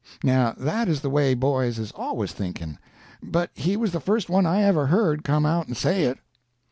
Now 0.23 0.55
that 0.57 0.87
is 0.89 1.01
the 1.01 1.11
way 1.11 1.35
boys 1.35 1.77
is 1.77 1.91
always 1.91 2.31
thinking, 2.31 2.79
but 3.21 3.51
he 3.53 3.77
was 3.77 3.91
the 3.91 3.99
first 3.99 4.29
one 4.31 4.47
I 4.47 4.63
ever 4.63 4.87
heard 4.87 5.23
come 5.23 5.45
out 5.45 5.67
and 5.67 5.77
say 5.77 6.05
it. 6.05 6.17